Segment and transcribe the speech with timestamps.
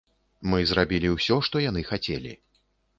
[0.53, 2.37] Мы зрабілі ўсё, што яны хацелі.